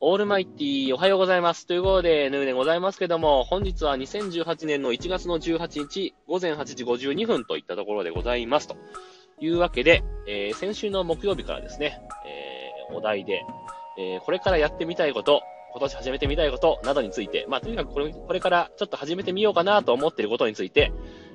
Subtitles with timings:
[0.00, 1.66] オールマイティーおはようございます。
[1.66, 8.68] ということで、ヌーでございますけども、本日は2018年の1月の18日、午前8時52分といったところでございます。
[8.68, 8.76] と
[9.40, 13.44] いうわけで、えー、先週の木曜日からですね、えー、お題で、
[13.96, 20.92] えー、これからやってみたいこと、今年始めてみたいことなどについて、まあ、とにかくこれこれからちょっと始めてみようかなと思っていることについて、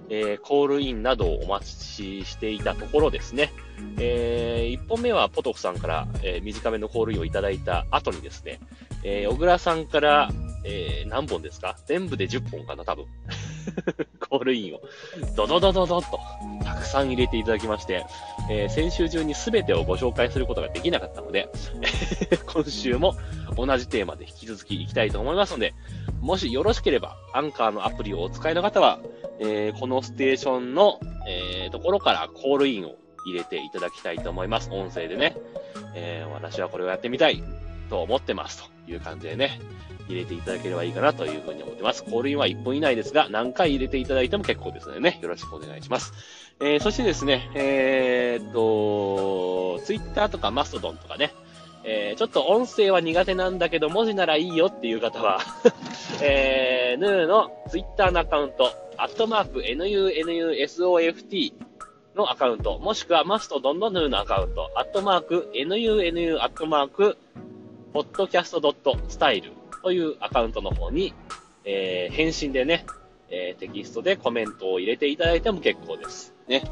[0.10, 3.52] えー、コールインなどをお待ちしていたところですね。
[4.00, 8.60] えー、1本目はポトフさんから、えー、短めのコールインをいただいた後にですね、
[9.04, 10.30] えー、小倉さんから、
[10.66, 11.78] えー、何本ですか？
[11.86, 13.06] 全部で10本かな、多分。
[14.30, 14.82] コールインを、
[15.36, 16.20] ドドドドドと、
[16.64, 18.06] たくさん入れていただきまして、
[18.50, 21.50] えー、先週中に全てをご紹介することができなかったので、
[22.46, 23.16] 今週も
[23.56, 25.74] 同じテーマで引き続きいきたいと思いますので、
[26.20, 29.00] もしよろしければ、アンカーのアプリをお使いの方は、
[29.40, 34.70] えー、このステーションの、えー、ところからコールインを入れていただきたいと思います。
[34.72, 35.36] 音声でね。
[35.96, 37.44] えー、私はこれをやってみたい
[37.90, 39.60] と思ってますという感じでね、
[40.08, 42.04] 入れていただければいいかなというふうに思ってます。
[42.04, 46.14] コールインは1分以内ですが、何回入れていただいても結構ですのでね、よろしくお願いします。
[46.60, 51.32] えー、そしてですね、えー、っと、ツイッターとかマストドンとかね、
[51.84, 55.40] えー、ちょっと音声は苦手なんだけど、文字ならいいよっていう方は
[56.22, 61.54] えー、ヌーのツイッターのアカウント、アットマーク NUNUSOFT
[62.16, 67.18] のアカウント、もしくはマストドンのヌーのアカウント、アットマーク NUNU アットマーク、
[67.94, 69.52] ポッドキャストドットスタイル
[69.84, 71.14] というアカウントの方に、
[71.66, 72.86] えー、返信でね、
[73.30, 76.34] えー、テキストでコメントを入れていただいても結構です。
[76.48, 76.64] ね。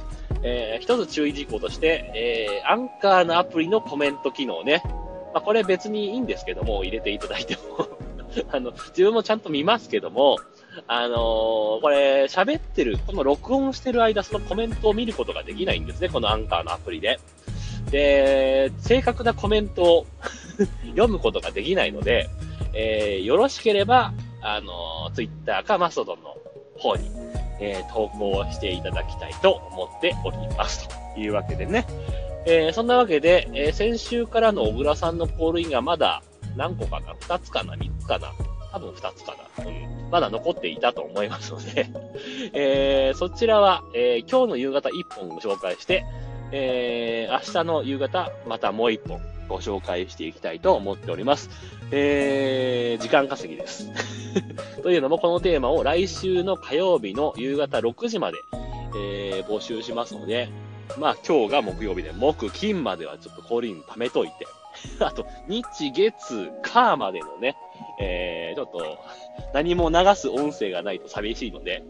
[0.43, 4.81] えー、一つ注意事項として、えー、アンカーのアプリのコメント機能ね。
[5.33, 7.87] まあ、これ別にいいんですけども、入れていただいても
[8.51, 10.37] あの、自分もちゃんと見ますけども、
[10.87, 17.19] あのー、これ、喋ってる、この録音してる間、そのコメントを見ることができないんですね、このアンカーのアプリで。
[17.89, 20.05] で、正確なコメントを
[20.87, 22.29] 読むことができないので、
[22.73, 26.35] えー、よろしければ、あのー、ツイッターかマストドンの
[26.77, 27.09] 方に、
[27.59, 30.87] えー、投稿していただきたいと思っております。
[31.15, 31.85] というわけでね。
[32.45, 36.21] えー、そんなわけで、えー、先週からの小倉さんのコールインがまだ
[36.55, 38.31] 何個かな ?2 つかな ?3 つかな？
[38.71, 39.96] 多分2つかなという。
[40.11, 41.89] まだ残っていたと思いますので
[42.53, 46.05] えー、そちらは、えー、今日の夕方1本ご紹介して、
[46.51, 51.49] えー、明日の夕方またもう1本ご紹介していきたいと思っております。
[51.91, 53.89] えー、時間稼ぎです。
[54.83, 58.37] というのもこのテーマを来週の火曜日の夕方6時まで、
[58.97, 60.49] えー、募集しますので、
[60.99, 64.47] まあ今日が木曜日で、木、金まではちょっとコールイン貯めといて、
[64.99, 67.55] あと、日、月、火までのね、
[67.99, 68.97] えー、ちょっと、
[69.53, 71.83] 何も流す音声がないと寂しいので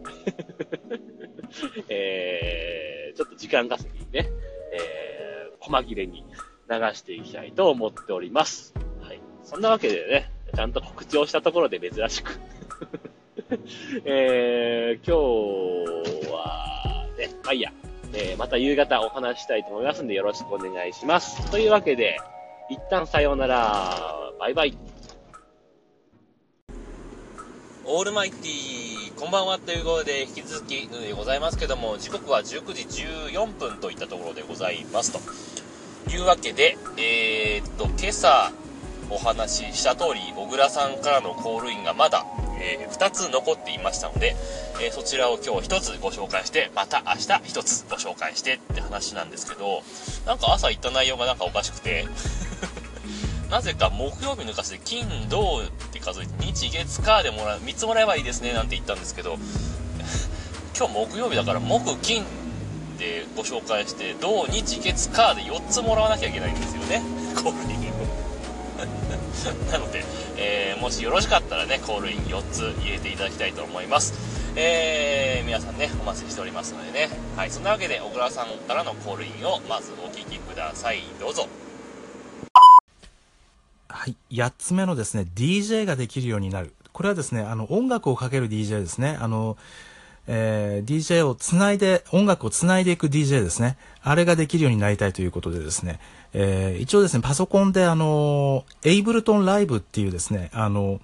[1.90, 4.30] えー、ちょっと時間稼ぎにね、
[4.72, 6.24] えー、細切れに
[6.70, 8.74] 流していきたいと思っております。
[9.02, 9.20] はい。
[9.44, 12.40] そんなわけでね、ちゃんと告知をしたところで珍しく
[14.06, 17.72] えー、今日は、ね、まあいいや、
[18.14, 21.50] えー、また夕方お話したいと思いますんでよろしくお願いします。
[21.50, 22.18] というわけで、
[22.70, 23.96] 一旦さようなら。
[24.40, 24.78] バイバイ。
[27.86, 32.84] オールマイティこんばんはということで、引き続きでございますけども、時刻は19時
[33.32, 36.12] 14分といったところでございますと。
[36.12, 38.52] いうわけで、えー、っと、今朝
[39.10, 42.26] お話しした通り、小倉さんからのコールインがまだ、
[42.60, 44.36] えー、2つ残っていましたので、
[44.82, 49.84] えー、そちらを今日1つご紹介して、また明日1つご紹介してって話なんですけど、
[50.26, 52.06] なんか朝言った内容がなんかおかしくて
[53.50, 59.38] なぜか木曜日抜かして金、土って数えて日、月、火でもらう、3つもらえばいいですねなんて言ったんですけど、
[60.78, 62.26] 今日木曜日だから木、金
[63.00, 67.02] でご紹介して、土、日、月、火で4つもらわなきゃいけないんですよね。
[67.36, 67.98] コールインを。
[69.72, 70.04] なので、
[70.36, 74.14] えー、もしよろしかったらね、コールイン4つ入れていただきたいと思います。
[74.56, 77.10] えー、皆さんね、お待ちしておりますのでね。
[77.38, 81.04] はい、そんなわけで、小倉さんからのコールインをまずお聞きください。
[81.20, 81.48] どうぞ。
[84.08, 84.16] はい。
[84.32, 86.74] 8つ目のですね、DJ ができるようになる。
[86.94, 89.18] これはですね、あの、音楽をかける DJ ですね。
[89.20, 89.58] あの、
[90.28, 93.78] えー、DJ をつないで、音楽をつないでいく DJ ですね。
[94.02, 96.00] あれができるようになりたいということでですね、
[96.34, 101.02] えー、一応ですね、パソコンであの、エイブルトンライブっていうですね、あの、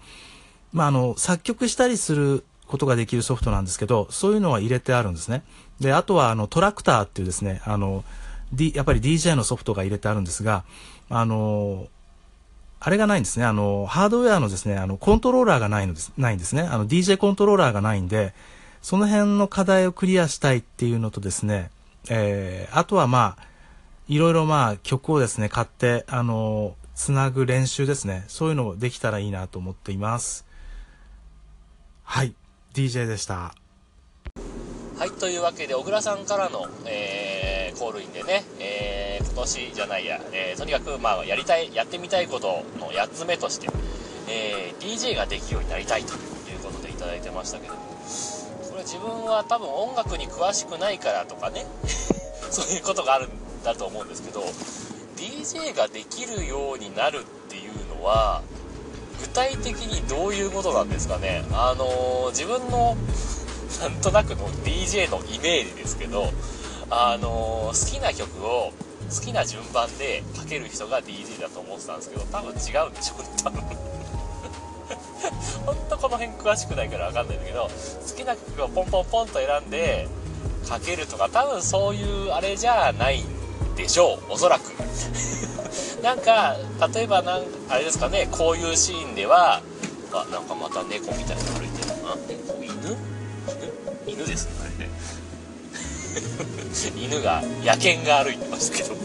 [0.71, 5.43] まあ、あの、作曲したりすることができるソフトなんですけど、そういうのは入れてあるんですね。
[5.79, 8.03] で、あとはあの、トラクターっていうですね、あの、
[8.53, 10.63] D、やっぱり DJ のソフトが入れてあるんですが、
[11.09, 11.87] あの、
[12.85, 13.45] あれがないんですね。
[13.45, 16.63] あの、ハードウェアのですね、あの、コントローラーがないのです、ないんですね。
[16.63, 18.33] あの、DJ コントローラーがないんで、
[18.81, 21.71] その辺の課題をクリアしたいっていうのとですね、
[22.09, 23.43] えー、あとはまあ、
[24.09, 28.25] いろいろまあ曲をですね、買って、あの、つなぐ練習ですね。
[28.27, 30.45] そういうのをできたらいいなと思っています。
[32.03, 32.35] はい。
[32.73, 33.55] DJ でした。
[34.97, 43.67] はい、というわけで、小倉さんからの、えー、コールインでね、えー、今年じゃないや、えー、とにかく、まあ、やりたい、やってみたいことの8つ目として、
[44.29, 46.15] えー、DJ ができるようになりたいとい
[46.55, 47.79] うことでいただいてましたけど、こ
[48.77, 51.65] れ自分は多分音楽に詳しくないからとかね、
[52.51, 54.43] そういうことがあるんだと思うんですけど、
[55.17, 58.43] DJ ができるようになるっていうのは、
[59.19, 61.43] 具体的にどういうことなんですかね。
[61.53, 62.95] あのー自分の
[63.81, 66.29] なんとなくの DJ のイメージですけど、
[66.91, 68.71] あのー好きな曲を
[69.09, 73.61] 好きな順番でかける人が DJ だと思ってたんですけど、多分違うんでしょうね、多分。
[75.65, 77.69] ほんとこの辺詳しくないからわかんないんだけど、好
[78.15, 80.07] きな曲をポンポンポンと選んで
[80.67, 84.71] かけるとか、多分そういうあれじゃないんでしょう、おそらく。
[86.03, 86.57] なんか、
[86.93, 89.61] 例えばなん、あれですかね、こういうシーンでは、
[90.11, 92.15] あ、なんかまた猫みたいなの歩いてるな？
[92.27, 92.61] 猫？
[92.61, 92.97] 犬？
[94.05, 94.91] 犬ですね、あれね。
[96.97, 98.95] 犬が、野犬が歩いてましたけど。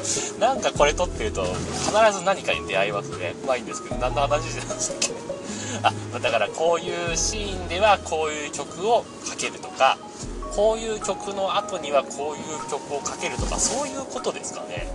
[0.38, 3.34] なんかこれ撮ってると、必ず何かに出会いますね。
[3.46, 5.10] まあいいんですけど、何の話してたんですっけ
[5.82, 9.98] あ、だからこういうシーンではこういう曲をかけるとか、
[10.54, 14.88] こういう曲の後にはこういう曲をかけるとか、そういうことですかね。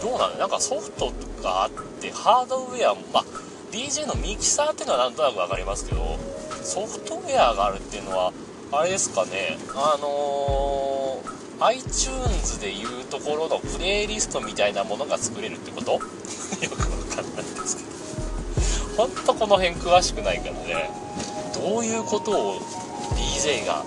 [0.00, 1.12] どうなのなんかソフト
[1.42, 3.24] があって、ハードウェアも、まあ、
[3.72, 6.18] DJ のミキサーっていうのはなんとなくわかりますけど、
[6.62, 8.32] ソフトウェアがあるっていうのは、
[8.76, 15.92] あれですかね、あのー、iTunes でいうところのプレイリストみたいなものが作れるってこと？
[15.94, 17.88] よくわかんないんですけど。
[18.96, 20.90] ほんとこの辺詳しくないからね、
[21.54, 22.60] どういうことを
[23.16, 23.84] DJ が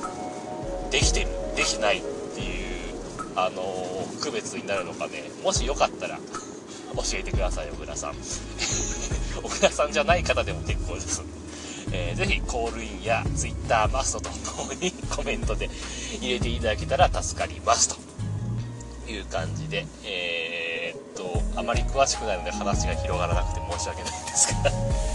[0.89, 2.01] できてる、できないっ
[2.35, 2.57] ていう、
[3.35, 6.17] あのー区別になるのかね、もしよかったら
[6.95, 8.15] 教えてください、小倉さん。
[9.43, 11.21] 小倉さんじゃない方でも結構です。
[11.91, 15.69] えーぜひコールインや Twitter マストとともにコメントで
[16.19, 18.07] 入れていただけたら助かりますと。
[19.11, 21.01] いう感じで、えーっ
[21.53, 24.71] と、あまり詳しくないので話が広がらなくて申し訳ないんですが、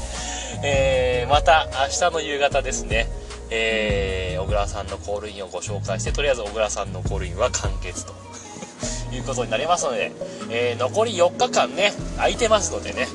[0.64, 3.08] えーまた明日の夕方ですね、
[3.50, 8.14] えー小倉さんのコールインをご紹介して、とりあえず小倉さんのコールインは完結と。
[9.14, 10.10] いうことになりますので、
[10.50, 13.06] えー残り4日間ね、空いてますのでね、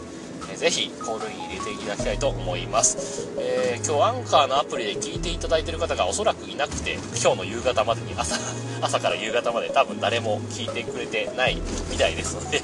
[0.58, 8.36] ぜひコールイン入れていただきたいと思います、えー今日アンカーのアプリで聞いていただいている方がおそらくいなくて今日の夕方までに朝
[8.82, 12.62] 朝から夕方まで多分誰も聞いてくれてないみたいですので、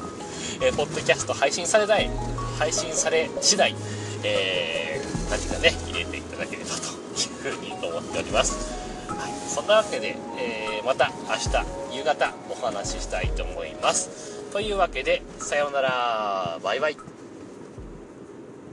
[0.60, 2.10] えーポッドキャスト配信されない
[2.58, 3.76] 配信され次第、
[4.24, 6.84] えー何かね入れていただければと
[7.48, 8.74] いうふうに思っております。
[9.08, 14.10] はい、そんなわけで、えーまた明日夕方お話ししたいと思います。
[14.52, 16.60] というわけでさようなら。
[16.62, 17.13] バイバイ。